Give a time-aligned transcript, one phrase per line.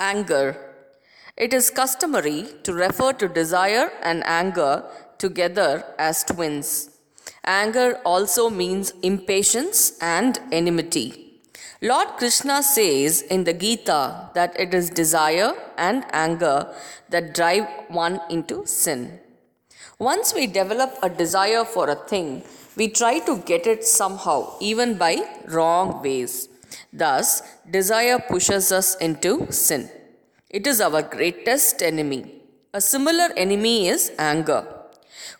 [0.00, 0.56] Anger.
[1.36, 4.84] It is customary to refer to desire and anger
[5.18, 6.88] together as twins.
[7.44, 11.42] Anger also means impatience and enmity.
[11.82, 16.74] Lord Krishna says in the Gita that it is desire and anger
[17.10, 19.20] that drive one into sin.
[19.98, 22.42] Once we develop a desire for a thing,
[22.74, 26.48] we try to get it somehow, even by wrong ways.
[26.92, 29.90] Thus, desire pushes us into sin.
[30.48, 32.34] It is our greatest enemy.
[32.72, 34.66] A similar enemy is anger.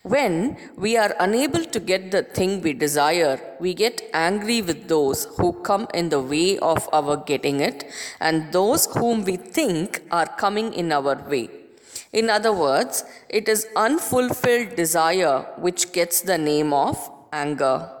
[0.03, 5.25] When we are unable to get the thing we desire, we get angry with those
[5.37, 7.85] who come in the way of our getting it
[8.19, 11.49] and those whom we think are coming in our way.
[12.11, 16.97] In other words, it is unfulfilled desire which gets the name of
[17.31, 18.00] anger.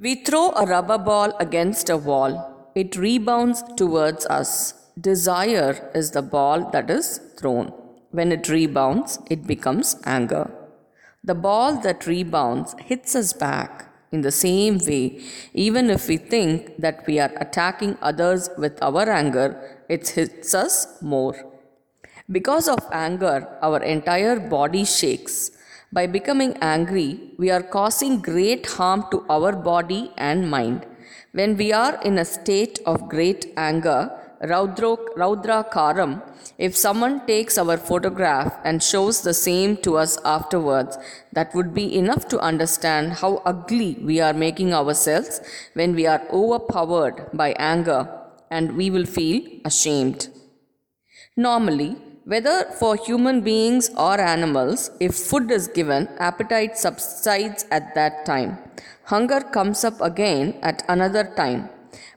[0.00, 4.74] We throw a rubber ball against a wall, it rebounds towards us.
[5.00, 7.72] Desire is the ball that is thrown.
[8.12, 10.52] When it rebounds, it becomes anger.
[11.24, 15.20] The ball that rebounds hits us back in the same way,
[15.52, 21.02] even if we think that we are attacking others with our anger, it hits us
[21.02, 21.34] more.
[22.30, 25.50] Because of anger, our entire body shakes.
[25.90, 30.84] By becoming angry, we are causing great harm to our body and mind.
[31.32, 34.10] When we are in a state of great anger,
[34.42, 36.22] Raudra Karam,
[36.58, 40.98] if someone takes our photograph and shows the same to us afterwards,
[41.32, 45.40] that would be enough to understand how ugly we are making ourselves
[45.72, 48.06] when we are overpowered by anger
[48.50, 50.28] and we will feel ashamed.
[51.34, 51.96] Normally,
[52.32, 58.58] whether for human beings or animals, if food is given, appetite subsides at that time.
[59.04, 61.70] Hunger comes up again at another time.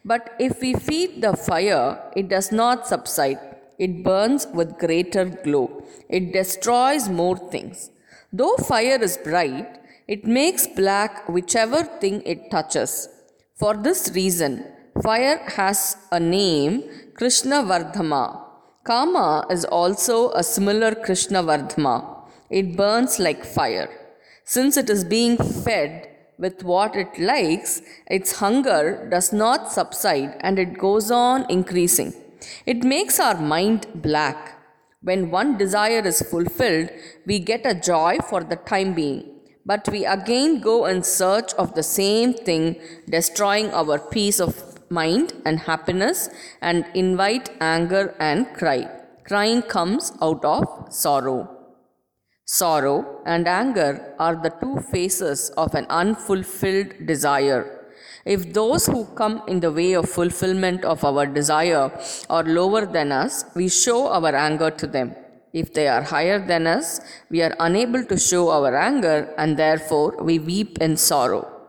[0.03, 3.39] But if we feed the fire, it does not subside.
[3.79, 5.81] It burns with greater glow.
[6.09, 7.89] It destroys more things.
[8.33, 9.79] Though fire is bright,
[10.09, 13.07] it makes black whichever thing it touches.
[13.55, 14.66] For this reason,
[15.01, 16.83] fire has a name
[17.16, 18.50] Krishna Vartma
[18.84, 22.24] Kama is also a similar Krishna Vartma.
[22.50, 23.90] It burns like fire.
[24.44, 26.09] Since it is being fed
[26.40, 32.12] with what it likes, its hunger does not subside and it goes on increasing.
[32.66, 34.58] It makes our mind black.
[35.03, 36.90] When one desire is fulfilled,
[37.28, 41.75] we get a joy for the time being, but we again go in search of
[41.75, 46.29] the same thing, destroying our peace of mind and happiness
[46.62, 48.90] and invite anger and cry.
[49.24, 51.50] Crying comes out of sorrow.
[52.46, 57.78] Sorrow and anger are the two faces of an unfulfilled desire.
[58.25, 61.90] If those who come in the way of fulfillment of our desire
[62.30, 65.16] are lower than us, we show our anger to them.
[65.53, 70.16] If they are higher than us, we are unable to show our anger and therefore
[70.22, 71.60] we weep in sorrow.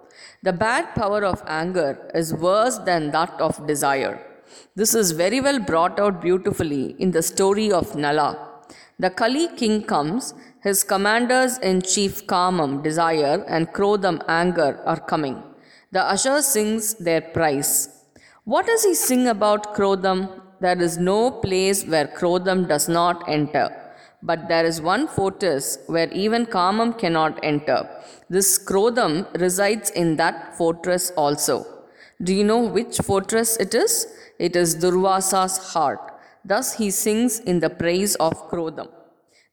[0.45, 4.21] The bad power of anger is worse than that of desire.
[4.75, 8.49] This is very well brought out beautifully in the story of Nala.
[8.99, 15.41] The Kali king comes, his commanders in chief Kamam, desire, and Krodham, anger, are coming.
[15.93, 17.89] The usher sings their praise.
[18.43, 20.41] What does he sing about Krodham?
[20.61, 23.82] There is no place where Krodham does not enter.
[24.23, 27.89] But there is one fortress where even Kamam cannot enter.
[28.31, 31.67] This Krodham resides in that fortress also.
[32.23, 34.07] Do you know which fortress it is?
[34.39, 35.99] It is Durvasa's heart.
[36.45, 38.89] Thus he sings in the praise of Krodham.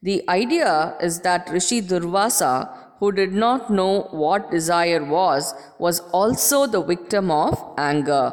[0.02, 2.69] The idea is that Rishi Durvasa,
[3.00, 8.31] who did not know what desire was, was also the victim of anger.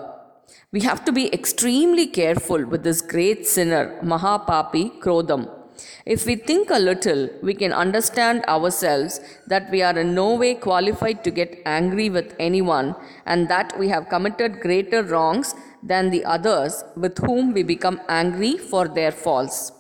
[0.71, 5.56] We have to be extremely careful with this great sinner, Mahapapi Krodham.
[6.05, 10.55] If we think a little, we can understand ourselves that we are in no way
[10.55, 12.95] qualified to get angry with anyone
[13.25, 18.57] and that we have committed greater wrongs than the others with whom we become angry
[18.57, 19.73] for their faults.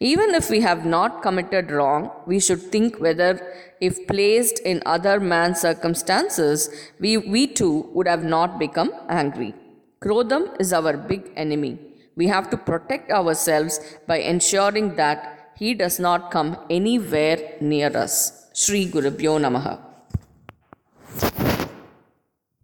[0.00, 3.32] Even if we have not committed wrong, we should think whether,
[3.82, 9.54] if placed in other man's circumstances, we, we too would have not become angry.
[10.00, 11.78] Krodham is our big enemy.
[12.16, 18.14] We have to protect ourselves by ensuring that he does not come anywhere near us.
[18.60, 19.89] Sri Gurubhyo Namaha.